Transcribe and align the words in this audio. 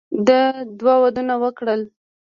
ده 0.27 0.39
دوه 0.79 0.95
ودونه 1.03 1.35
وکړل. 1.43 1.81